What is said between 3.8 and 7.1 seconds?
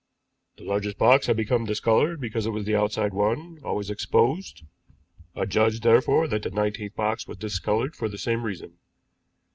exposed; I judged therefore that the nineteenth